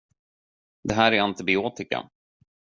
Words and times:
Det 0.83 0.93
här 0.93 1.11
är 1.11 1.19
antibiotika. 1.21 2.09